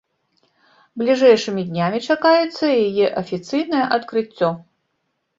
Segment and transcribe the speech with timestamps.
[1.01, 4.49] Бліжэйшымі днямі чакаецца яе афіцыйнае адкрыццё.